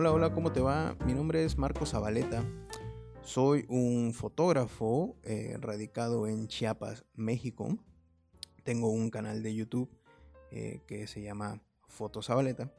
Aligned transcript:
Hola, 0.00 0.12
hola, 0.12 0.32
¿cómo 0.32 0.52
te 0.52 0.60
va? 0.60 0.96
Mi 1.04 1.12
nombre 1.12 1.44
es 1.44 1.58
Marco 1.58 1.84
Zabaleta. 1.84 2.44
Soy 3.20 3.66
un 3.68 4.14
fotógrafo 4.14 5.16
eh, 5.24 5.56
radicado 5.58 6.28
en 6.28 6.46
Chiapas, 6.46 7.04
México. 7.14 7.76
Tengo 8.62 8.90
un 8.92 9.10
canal 9.10 9.42
de 9.42 9.56
YouTube 9.56 9.90
eh, 10.52 10.82
que 10.86 11.08
se 11.08 11.20
llama 11.20 11.60
Foto 11.88 12.22
Zabaleta. 12.22 12.72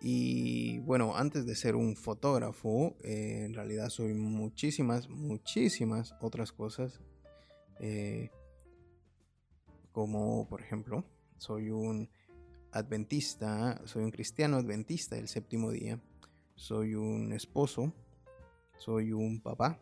Y 0.00 0.78
bueno, 0.78 1.14
antes 1.14 1.44
de 1.44 1.54
ser 1.54 1.76
un 1.76 1.94
fotógrafo, 1.94 2.96
eh, 3.04 3.42
en 3.44 3.52
realidad 3.52 3.90
soy 3.90 4.14
muchísimas, 4.14 5.10
muchísimas 5.10 6.14
otras 6.22 6.52
cosas. 6.52 7.02
como 9.92 10.48
por 10.48 10.62
ejemplo, 10.62 11.04
soy 11.36 11.68
un 11.68 12.08
adventista, 12.76 13.80
soy 13.84 14.04
un 14.04 14.10
cristiano 14.10 14.58
adventista 14.58 15.16
del 15.16 15.28
séptimo 15.28 15.70
día, 15.70 15.98
soy 16.54 16.94
un 16.94 17.32
esposo, 17.32 17.92
soy 18.76 19.12
un 19.12 19.40
papá, 19.40 19.80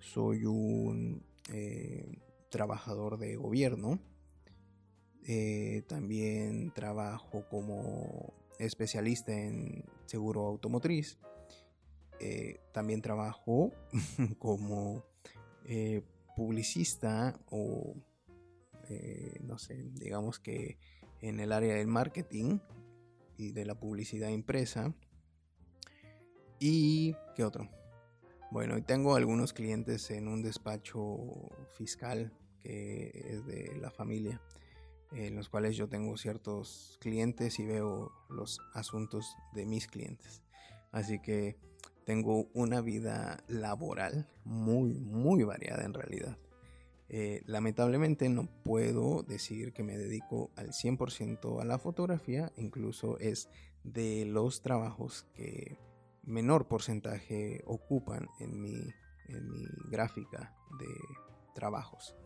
soy 0.00 0.44
un 0.44 1.24
eh, 1.48 2.18
trabajador 2.50 3.18
de 3.18 3.36
gobierno, 3.36 4.00
eh, 5.26 5.84
también 5.86 6.72
trabajo 6.72 7.46
como 7.48 8.34
especialista 8.58 9.32
en 9.32 9.84
seguro 10.06 10.46
automotriz, 10.46 11.18
eh, 12.18 12.58
también 12.72 13.00
trabajo 13.00 13.72
como 14.38 15.04
publicista 16.34 17.38
o 17.50 17.94
no 19.40 19.56
sé, 19.58 19.88
digamos 19.94 20.38
que 20.38 20.76
en 21.22 21.40
el 21.40 21.52
área 21.52 21.74
del 21.74 21.86
marketing 21.86 22.58
y 23.38 23.52
de 23.52 23.64
la 23.64 23.74
publicidad 23.74 24.28
impresa. 24.28 24.94
¿Y 26.58 27.16
qué 27.34 27.44
otro? 27.44 27.68
Bueno, 28.50 28.76
y 28.76 28.82
tengo 28.82 29.14
algunos 29.16 29.54
clientes 29.54 30.10
en 30.10 30.28
un 30.28 30.42
despacho 30.42 31.48
fiscal 31.70 32.32
que 32.60 33.10
es 33.30 33.46
de 33.46 33.74
la 33.80 33.90
familia, 33.90 34.40
en 35.10 35.34
los 35.34 35.48
cuales 35.48 35.76
yo 35.76 35.88
tengo 35.88 36.16
ciertos 36.16 36.98
clientes 37.00 37.58
y 37.58 37.64
veo 37.64 38.12
los 38.28 38.60
asuntos 38.74 39.36
de 39.54 39.64
mis 39.66 39.86
clientes. 39.86 40.42
Así 40.92 41.18
que 41.18 41.56
tengo 42.04 42.48
una 42.52 42.80
vida 42.80 43.42
laboral 43.48 44.28
muy, 44.44 45.00
muy 45.00 45.44
variada 45.44 45.84
en 45.84 45.94
realidad. 45.94 46.36
Eh, 47.14 47.42
lamentablemente 47.44 48.30
no 48.30 48.48
puedo 48.64 49.22
decir 49.22 49.74
que 49.74 49.82
me 49.82 49.98
dedico 49.98 50.50
al 50.56 50.72
100% 50.72 51.60
a 51.60 51.64
la 51.66 51.78
fotografía, 51.78 52.50
incluso 52.56 53.18
es 53.18 53.50
de 53.84 54.24
los 54.24 54.62
trabajos 54.62 55.26
que 55.34 55.76
menor 56.22 56.68
porcentaje 56.68 57.62
ocupan 57.66 58.28
en 58.40 58.58
mi, 58.58 58.86
gráfica 59.90 60.54
de 60.78 60.86
trabajos. 61.54 62.16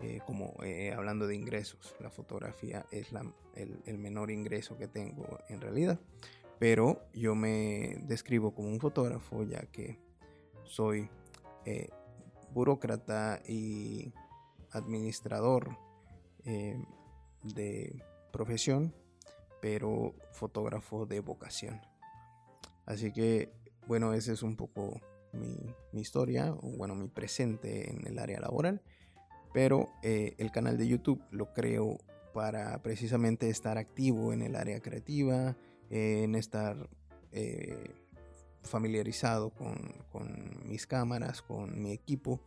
Eh, 0.00 0.20
como 0.26 0.56
eh, 0.62 0.92
hablando 0.92 1.26
de 1.26 1.34
ingresos, 1.34 1.96
la 1.98 2.10
fotografía 2.10 2.84
es 2.90 3.08
el, 3.54 3.98
menor 3.98 4.30
ingreso 4.30 4.76
que 4.76 4.88
tengo 4.88 5.38
en 5.48 5.62
realidad. 5.62 5.98
Pero 6.58 7.00
yo 7.14 7.34
me 7.34 7.96
describo 8.02 8.54
como 8.54 8.68
un 8.68 8.78
fotógrafo 8.78 9.42
ya 9.44 9.62
que 9.72 9.98
soy 10.64 11.08
burócrata 12.52 13.40
y 13.46 14.12
administrador 14.70 15.76
eh, 16.44 16.82
de 17.42 18.02
profesión, 18.32 18.94
pero 19.60 20.14
fotógrafo 20.32 21.06
de 21.06 21.20
vocación. 21.20 21.80
Así 22.86 23.12
que, 23.12 23.52
bueno, 23.86 24.12
ese 24.14 24.32
es 24.32 24.42
un 24.42 24.56
poco 24.56 25.00
mi, 25.32 26.00
historia, 26.00 26.52
o 26.52 26.76
bueno, 26.76 26.94
mi 26.94 27.08
presente 27.08 27.90
en 27.90 28.06
el 28.06 28.18
área 28.18 28.40
laboral. 28.40 28.82
Pero 29.52 29.90
eh, 30.02 30.34
el 30.38 30.50
canal 30.50 30.78
de 30.78 30.88
YouTube 30.88 31.22
lo 31.30 31.52
creo 31.52 31.98
para 32.32 32.80
precisamente 32.82 33.50
estar 33.50 33.76
activo 33.76 34.32
en 34.32 34.42
el 34.42 34.56
área 34.56 34.80
creativa, 34.80 35.56
en 35.90 36.34
estar 36.34 36.88
eh, 37.32 37.94
familiarizado 38.62 39.50
con, 39.50 39.94
mis 40.72 40.86
cámaras, 40.86 41.42
con 41.42 41.82
mi 41.82 41.92
equipo 41.92 42.40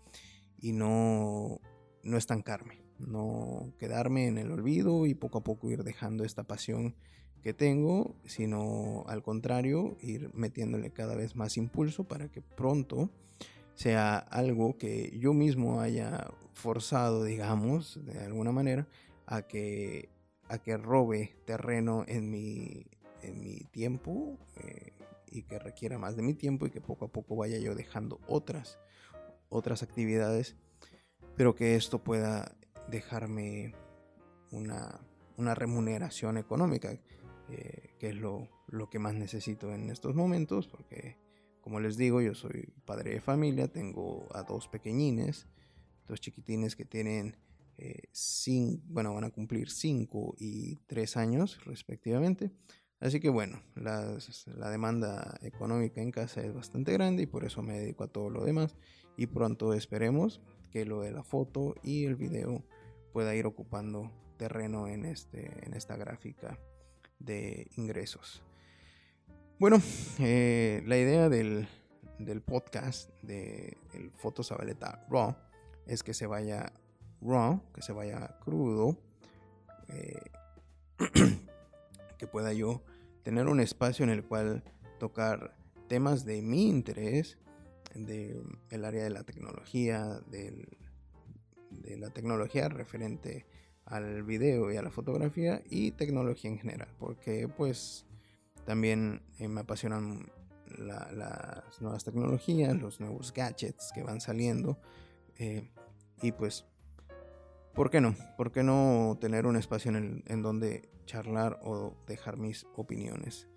y 0.60 0.72
no, 0.72 1.60
no 2.02 2.18
estancarme, 2.18 2.82
no 2.98 3.72
quedarme 3.78 4.26
en 4.26 4.40
el 4.40 4.52
olvido 4.52 5.06
y 5.06 5.14
poco 5.14 5.38
a 5.38 5.44
poco 5.44 5.70
ir 5.70 5.84
dejando 5.84 6.24
esta 6.24 6.44
pasión 6.44 6.96
que 7.44 7.54
tengo, 7.54 8.16
sino 8.26 9.04
al 9.06 9.22
contrario, 9.22 9.96
ir 10.02 10.32
metiéndole 10.34 10.90
cada 10.90 11.14
vez 11.14 11.36
más 11.36 11.56
impulso 11.56 12.06
para 12.06 12.32
que 12.32 12.42
pronto 12.42 13.12
sea 13.76 14.18
algo 14.18 14.80
que 14.80 15.16
yo 15.20 15.34
mismo 15.34 15.80
haya 15.80 16.32
forzado, 16.54 17.24
digamos, 17.26 18.04
de 18.04 18.18
alguna 18.22 18.52
manera, 18.52 18.88
a 19.28 19.44
que, 19.44 20.10
a 20.50 20.58
que 20.58 20.78
robe 20.78 21.36
terreno 21.46 22.06
en 22.08 22.32
mi, 22.32 22.88
en 23.22 23.40
mi 23.40 23.60
tiempo, 23.72 24.40
eh, 24.56 24.95
y 25.36 25.44
que 25.44 25.60
requiera 25.60 25.98
más 25.98 26.16
de 26.16 26.24
mi 26.24 26.34
tiempo 26.34 26.66
y 26.66 26.72
que 26.72 26.80
poco 26.80 27.06
a 27.06 27.12
poco 27.12 27.36
vaya 27.36 27.58
yo 27.60 27.76
dejando 27.76 28.22
otras, 28.28 28.80
otras 29.50 29.84
actividades, 29.84 30.56
pero 31.36 31.56
que 31.56 31.76
esto 31.76 32.04
pueda 32.04 32.58
dejarme 32.90 33.76
una, 34.52 35.02
remuneración 35.38 36.38
económica, 36.38 36.98
eh, 37.50 37.96
que 38.00 38.10
es 38.10 38.16
lo, 38.16 38.50
que 38.90 39.00
más 39.00 39.14
necesito 39.14 39.74
en 39.74 39.90
estos 39.90 40.16
momentos, 40.16 40.68
porque 40.68 41.18
como 41.60 41.82
les 41.82 41.98
digo, 41.98 42.22
yo 42.22 42.34
soy 42.34 42.74
padre 42.86 43.16
de 43.16 43.22
familia, 43.22 43.68
tengo 43.68 44.28
a 44.34 44.44
dos 44.44 44.70
pequeñines, 44.70 45.48
dos 46.08 46.22
chiquitines 46.22 46.76
que 46.76 46.86
tienen 46.86 47.36
eh, 47.78 48.04
bueno, 48.86 49.14
van 49.14 49.26
a 49.26 49.32
cumplir 49.32 49.70
5 49.70 50.36
y 50.40 50.78
3 50.88 51.18
años 51.18 51.60
respectivamente. 51.66 52.52
Así 53.06 53.20
que 53.20 53.30
bueno, 53.30 53.62
la 53.76 54.72
demanda 54.72 55.38
económica 55.44 56.02
en 56.02 56.10
casa 56.10 56.42
es 56.42 56.52
bastante 56.52 56.92
grande 56.92 57.22
y 57.22 57.26
por 57.28 57.46
eso 57.46 57.62
me 57.62 57.78
dedico 57.78 58.04
a 58.04 58.08
todo 58.08 58.32
lo 58.32 58.44
demás. 58.44 58.76
Y 59.16 59.28
pronto 59.28 59.76
esperemos 59.76 60.42
que 60.72 60.86
lo 60.86 61.02
de 61.02 61.12
la 61.12 61.22
foto 61.22 61.76
y 61.84 62.06
el 62.06 62.16
video 62.16 62.64
pueda 63.14 63.36
ir 63.36 63.46
ocupando 63.46 64.12
terreno 64.38 64.88
en, 64.88 65.06
este, 65.06 65.68
en 65.68 65.76
esta 65.76 65.96
gráfica 65.98 66.58
de 67.20 67.68
ingresos. 67.78 68.42
Bueno, 69.60 69.80
eh, 70.18 70.82
la 70.88 70.98
idea 70.98 71.30
del, 71.30 71.68
podcast 72.44 73.12
de 73.22 73.78
el 73.94 74.10
Foto 74.14 74.42
Zabaleta 74.42 75.06
Raw 75.12 75.36
es 75.86 76.02
que 76.02 76.16
se 76.16 76.26
vaya 76.26 76.74
raw, 77.22 77.62
que 77.72 77.84
se 77.84 77.94
vaya 77.94 78.40
crudo. 78.44 78.98
Eh, 79.90 80.20
que 82.18 82.26
pueda 82.26 82.52
yo 82.54 82.82
tener 83.26 83.48
un 83.48 83.60
espacio 83.60 84.04
en 84.04 84.12
el 84.12 84.24
cual 84.24 84.64
tocar 85.00 85.58
temas 85.90 86.26
de 86.26 86.44
mi 86.44 86.70
interés, 86.70 87.40
del 87.96 88.44
el 88.70 88.86
área 88.86 89.04
de 89.04 89.10
la 89.10 89.24
tecnología, 89.24 90.22
de 90.30 90.68
la 91.98 92.12
tecnología 92.12 92.70
referente 92.70 93.48
al 93.86 94.22
video 94.24 94.72
y 94.72 94.78
a 94.78 94.84
la 94.84 94.92
fotografía 94.92 95.64
y 95.70 95.92
tecnología 95.92 96.52
en 96.52 96.60
general, 96.60 96.88
porque 97.00 97.48
pues 97.48 98.06
también 98.64 99.24
eh, 99.40 99.48
me 99.48 99.62
apasionan 99.62 100.32
las 100.78 101.82
nuevas 101.82 102.04
tecnologías, 102.04 102.80
los 102.80 103.00
nuevos 103.00 103.34
gadgets 103.34 103.92
que 103.94 104.04
van 104.04 104.22
saliendo 104.22 104.78
eh, 105.40 105.68
y 106.22 106.32
pues 106.32 106.66
¿Por 107.76 107.90
qué 107.90 108.00
no? 108.00 108.16
¿Por 108.38 108.54
qué 108.54 108.64
no 108.64 109.18
tener 109.20 109.46
un 109.46 109.58
espacio 109.58 109.92
en, 109.92 110.42
donde 110.42 110.90
charlar 111.06 111.60
o 111.62 111.94
dejar 112.08 112.38
mis 112.38 112.66
opiniones? 112.78 113.50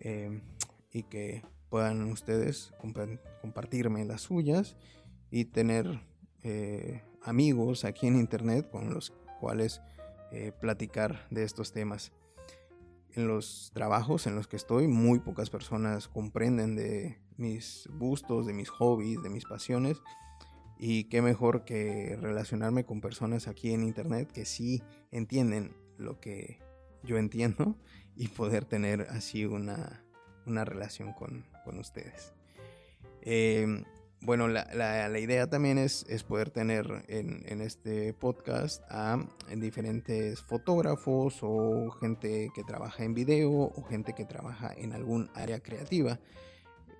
Eh, 0.00 0.42
y 0.92 1.04
que 1.04 1.42
puedan 1.70 2.02
ustedes 2.12 2.74
compartirme 3.40 4.04
las 4.04 4.20
suyas 4.20 4.76
y 5.30 5.46
tener 5.46 6.02
eh, 6.42 7.02
amigos 7.22 7.86
aquí 7.86 8.06
en 8.06 8.16
internet 8.16 8.68
con 8.70 8.92
los 8.92 9.14
cuales 9.40 9.80
eh, 10.30 10.52
platicar 10.60 11.26
de 11.30 11.44
estos 11.44 11.72
temas. 11.72 12.12
En 13.14 13.28
los 13.28 13.70
trabajos 13.72 14.26
en 14.26 14.36
los 14.36 14.46
que 14.46 14.56
estoy, 14.56 14.88
muy 14.88 15.20
pocas 15.20 15.48
personas 15.48 16.06
comprenden 16.08 16.76
de 16.76 17.18
mis 17.38 17.88
gustos, 17.98 18.44
de 18.46 18.52
mis 18.52 18.68
hobbies, 18.68 19.22
de 19.22 19.30
mis 19.30 19.46
pasiones 19.46 20.02
y 20.78 21.04
qué 21.04 21.22
mejor 21.22 21.64
que 21.64 22.16
relacionarme 22.20 22.84
con 22.84 23.00
personas 23.00 23.48
aquí 23.48 23.72
en 23.72 23.82
internet 23.84 24.30
que 24.32 24.44
sí 24.44 24.82
entienden 25.10 25.72
lo 25.98 26.20
que 26.20 26.58
yo 27.02 27.18
entiendo 27.18 27.76
y 28.16 28.28
poder 28.28 28.64
tener 28.64 29.02
así 29.10 29.44
una, 29.44 30.02
relación 30.46 31.12
con, 31.12 31.44
ustedes. 31.78 32.34
Em, 33.22 33.84
bueno, 34.20 34.48
la, 34.48 34.64
la, 34.74 35.18
idea 35.18 35.48
también 35.48 35.76
es, 35.76 36.06
es 36.08 36.22
poder 36.22 36.50
tener 36.50 37.04
en, 37.08 37.42
en, 37.46 37.60
este 37.60 38.14
podcast 38.14 38.82
a 38.90 39.18
diferentes 39.56 40.40
fotógrafos 40.40 41.40
o 41.42 41.90
gente 41.90 42.50
que 42.54 42.64
trabaja 42.64 43.04
en 43.04 43.12
video 43.12 43.52
o 43.52 43.82
gente 43.82 44.14
que 44.14 44.24
trabaja 44.24 44.72
en 44.74 44.92
algún 44.92 45.30
área 45.34 45.60
creativa, 45.60 46.20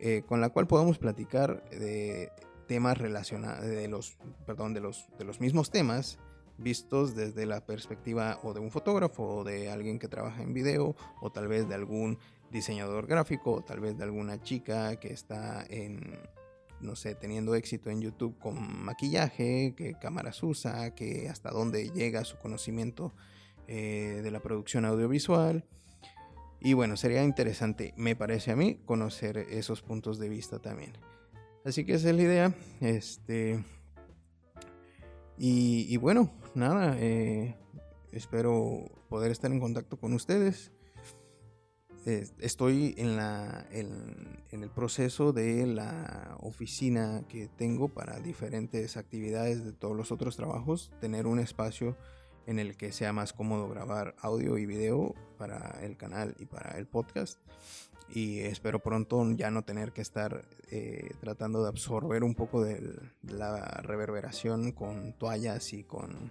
eh, 0.00 0.22
con 0.26 0.42
la 0.42 0.50
cual 0.50 0.66
podamos 0.66 0.98
platicar 0.98 1.64
de 1.70 2.30
temas 2.66 2.98
relacionados, 2.98 3.64
de 3.64 3.88
los, 3.88 4.16
perdón, 4.46 4.74
de 4.74 4.80
los, 4.80 5.08
de 5.18 5.24
los 5.24 5.40
mismos 5.40 5.70
temas 5.70 6.18
vistos 6.56 7.14
desde 7.14 7.46
la 7.46 7.64
perspectiva 7.66 8.38
o 8.42 8.54
de 8.54 8.60
un 8.60 8.70
fotógrafo 8.70 9.24
o 9.24 9.44
de 9.44 9.70
alguien 9.70 9.98
que 9.98 10.08
trabaja 10.08 10.42
en 10.42 10.54
video 10.54 10.94
o 11.20 11.30
tal 11.32 11.48
vez 11.48 11.68
de 11.68 11.74
algún 11.74 12.18
diseñador 12.50 13.06
gráfico 13.06 13.54
o 13.54 13.62
tal 13.62 13.80
vez 13.80 13.98
de 13.98 14.04
alguna 14.04 14.40
chica 14.42 14.96
que 15.00 15.12
está 15.12 15.64
en 15.68 16.18
no 16.80 16.96
sé, 16.96 17.14
teniendo 17.14 17.54
éxito 17.54 17.90
en 17.90 18.00
YouTube 18.00 18.38
con 18.38 18.84
maquillaje, 18.84 19.74
qué 19.76 19.94
cámaras 19.94 20.42
usa, 20.42 20.94
que 20.94 21.28
hasta 21.28 21.50
dónde 21.50 21.90
llega 21.90 22.24
su 22.24 22.36
conocimiento 22.36 23.14
eh, 23.66 24.20
de 24.22 24.30
la 24.30 24.40
producción 24.40 24.84
audiovisual. 24.84 25.64
Y 26.60 26.74
bueno, 26.74 26.96
sería 26.96 27.24
interesante, 27.24 27.94
me 27.96 28.16
parece 28.16 28.50
a 28.50 28.56
mí, 28.56 28.76
conocer 28.84 29.38
esos 29.38 29.82
puntos 29.82 30.18
de 30.18 30.28
vista 30.28 30.58
también. 30.60 30.92
Así 31.64 31.84
que 31.84 31.94
esa 31.94 32.10
es 32.10 32.16
la 32.16 32.22
idea. 32.22 32.54
Este. 32.80 33.64
Y, 35.36 35.96
bueno, 35.96 36.30
nada. 36.54 36.96
Eh, 36.98 37.56
espero 38.12 38.84
poder 39.08 39.30
estar 39.32 39.50
en 39.50 39.60
contacto 39.60 39.98
con 39.98 40.12
ustedes 40.12 40.70
estoy 42.04 42.94
en, 42.98 43.16
la, 43.16 43.66
en, 43.70 44.42
el 44.50 44.70
proceso 44.70 45.32
de 45.32 45.66
la 45.66 46.36
oficina 46.40 47.22
que 47.28 47.48
tengo 47.48 47.88
para 47.88 48.20
diferentes 48.20 48.96
actividades 48.96 49.64
de 49.64 49.72
todos 49.72 49.96
los 49.96 50.12
otros 50.12 50.36
trabajos, 50.36 50.92
tener 51.00 51.26
un 51.26 51.38
espacio 51.38 51.96
en 52.46 52.58
el 52.58 52.76
que 52.76 52.92
sea 52.92 53.12
más 53.14 53.32
cómodo 53.32 53.68
grabar 53.68 54.14
audio 54.20 54.58
y 54.58 54.66
video 54.66 55.14
para 55.38 55.78
el 55.82 55.96
canal 55.96 56.34
y 56.38 56.44
para 56.44 56.78
el 56.78 56.86
podcast. 56.86 57.40
Y 58.08 58.40
espero 58.40 58.80
pronto 58.80 59.24
ya 59.32 59.50
no 59.50 59.62
tener 59.62 59.92
que 59.92 60.02
estar 60.02 60.46
eh, 60.70 61.10
tratando 61.20 61.62
de 61.62 61.68
absorber 61.68 62.22
un 62.22 62.34
poco 62.34 62.62
de 62.62 62.96
la 63.22 63.80
reverberación 63.82 64.72
con 64.72 65.14
toallas 65.14 65.72
y 65.72 65.84
con 65.84 66.30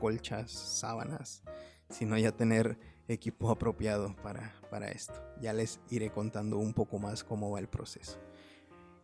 colchas, 0.00 0.50
sábanas, 0.50 1.42
sino 1.88 2.18
ya 2.18 2.32
tener 2.32 2.78
equipo 3.06 3.50
apropiado 3.50 4.16
para, 4.22 4.54
para 4.70 4.88
esto. 4.88 5.14
Ya 5.40 5.52
les 5.52 5.80
iré 5.90 6.10
contando 6.10 6.58
un 6.58 6.72
poco 6.72 6.98
más 6.98 7.22
cómo 7.22 7.50
va 7.50 7.60
el 7.60 7.68
proceso. 7.68 8.18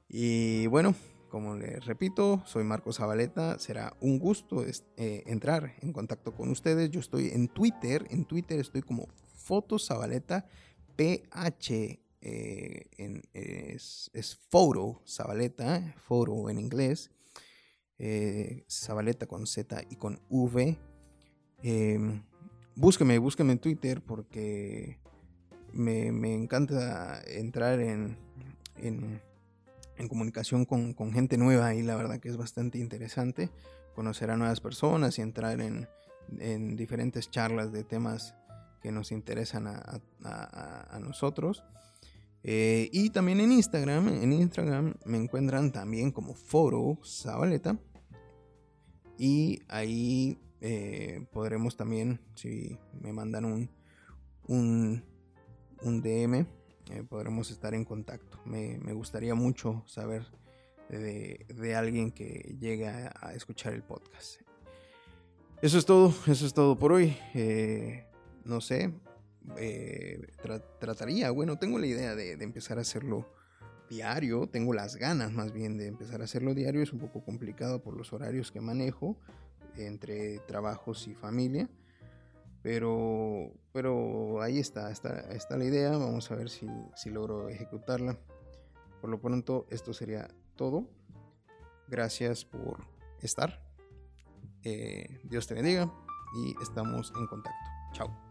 Y 0.08 0.66
bueno, 0.66 0.94
como 1.28 1.54
les 1.54 1.84
repito, 1.84 2.42
soy 2.44 2.64
Marco 2.64 2.92
Zabaleta. 2.92 3.58
Será 3.58 3.94
un 4.00 4.18
gusto 4.18 4.64
eh, 4.64 5.22
entrar 5.26 5.74
en 5.80 5.92
contacto 5.92 6.34
con 6.34 6.50
ustedes. 6.50 6.90
Yo 6.90 6.98
estoy 6.98 7.28
en 7.28 7.48
Twitter. 7.48 8.06
En 8.10 8.24
Twitter 8.24 8.58
estoy 8.58 8.82
como 8.82 9.06
Fotozabaleta 9.36 10.46
PH. 11.00 11.98
Eh, 12.22 12.90
en, 12.98 13.22
es, 13.32 14.10
Foro 14.50 15.00
Zabaleta, 15.06 15.94
Foro 16.06 16.50
en 16.50 16.58
inglés. 16.58 17.10
Eh, 17.98 18.64
Zabaleta 18.70 19.26
con 19.26 19.46
Z 19.46 19.82
y 19.88 19.96
con 19.96 20.20
V. 20.28 20.76
Em, 21.62 22.22
búsqueme, 22.74 23.16
búsqueme 23.18 23.52
en 23.52 23.58
Twitter 23.60 24.02
porque 24.02 24.98
me, 25.72 26.34
encanta 26.34 27.22
entrar 27.26 27.80
en, 27.80 28.18
en, 28.76 29.22
comunicación 30.08 30.66
con, 30.66 31.12
gente 31.12 31.38
nueva 31.38 31.74
y 31.74 31.82
la 31.82 31.96
verdad 31.96 32.20
que 32.20 32.28
es 32.28 32.36
bastante 32.36 32.78
interesante 32.78 33.48
conocer 33.94 34.30
a 34.30 34.36
nuevas 34.36 34.60
personas 34.60 35.18
y 35.18 35.22
entrar 35.22 35.60
en, 35.62 35.88
diferentes 36.76 37.30
charlas 37.30 37.72
de 37.72 37.84
temas 37.84 38.34
que 38.80 38.90
nos 38.90 39.12
interesan 39.12 39.66
a, 39.66 40.98
nosotros. 41.00 41.64
Eh, 42.42 42.88
y 42.92 43.10
también 43.10 43.40
en 43.40 43.52
Instagram, 43.52 44.08
en 44.08 44.32
Instagram 44.32 44.94
me 45.04 45.18
encuentran 45.18 45.72
también 45.72 46.10
como 46.10 46.34
Foro 46.34 46.98
Zabaleta. 47.04 47.78
Y 49.18 49.60
ahí 49.68 50.38
eh, 50.62 51.26
podremos 51.30 51.76
también, 51.76 52.20
si 52.34 52.78
me 53.00 53.12
mandan 53.12 53.44
un, 53.44 53.70
un, 54.48 56.02
DM, 56.02 56.46
eh, 56.90 57.04
podremos 57.08 57.50
estar 57.50 57.74
en 57.74 57.84
contacto. 57.84 58.40
Me, 58.46 58.78
gustaría 58.94 59.34
mucho 59.34 59.84
saber 59.86 60.26
de, 60.88 61.74
alguien 61.76 62.10
que 62.10 62.56
llegue 62.58 62.88
a, 62.88 63.32
escuchar 63.34 63.74
el 63.74 63.82
podcast. 63.82 64.40
Eso 65.60 65.76
es 65.76 65.84
todo, 65.84 66.14
eso 66.26 66.46
es 66.46 66.54
todo 66.54 66.78
por 66.78 66.92
hoy. 66.92 67.14
No 68.44 68.60
sé, 68.60 68.92
trataría, 70.78 71.30
bueno, 71.30 71.58
tengo 71.58 71.78
la 71.78 71.86
idea 71.86 72.14
de, 72.14 72.36
de, 72.36 72.44
empezar 72.44 72.78
a 72.78 72.82
hacerlo 72.82 73.26
diario, 73.88 74.46
tengo 74.46 74.72
las 74.72 74.96
ganas 74.96 75.32
más 75.32 75.52
bien 75.52 75.76
de 75.76 75.88
empezar 75.88 76.20
a 76.20 76.24
hacerlo 76.24 76.54
diario, 76.54 76.82
es 76.82 76.92
un 76.92 77.00
poco 77.00 77.24
complicado 77.24 77.82
por 77.82 77.96
los 77.96 78.12
horarios 78.12 78.52
que 78.52 78.60
manejo, 78.60 79.16
entre 79.76 80.38
trabajos 80.40 81.06
y 81.08 81.14
familia. 81.14 81.68
Pero, 82.62 83.52
pero 83.72 84.42
ahí 84.42 84.58
está, 84.58 84.90
está, 84.90 85.20
está 85.32 85.56
la 85.56 85.64
idea. 85.64 85.92
Vamos 85.92 86.30
a 86.30 86.36
ver 86.36 86.50
si, 86.50 86.66
si 86.94 87.10
logro 87.10 87.48
ejecutarla. 87.48 88.18
Por 89.00 89.10
lo 89.10 89.20
pronto, 89.20 89.66
esto 89.70 89.92
sería 89.94 90.28
todo. 90.56 90.86
Gracias 91.88 92.44
por 92.44 92.84
estar. 93.20 93.62
Eh, 94.62 95.20
Dios 95.24 95.46
te 95.46 95.54
bendiga 95.54 95.90
y 96.36 96.62
estamos 96.62 97.12
en 97.16 97.26
contacto. 97.26 97.58
Chao. 97.94 98.29